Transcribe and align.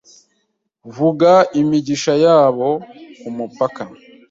Vuga 0.95 1.31
imigisha 1.61 2.13
yabo 2.23 2.69
kumupaka 3.19 3.83